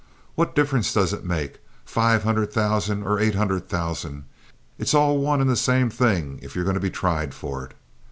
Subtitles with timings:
[0.33, 4.23] What difference does it make—five hundred thousand or eight hundred thousand?
[4.79, 7.75] It's all one and the same thing, if you're going to be tried for it.